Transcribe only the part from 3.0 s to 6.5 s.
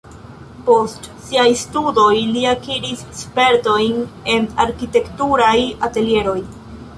spertojn en arkitekturaj atelieroj.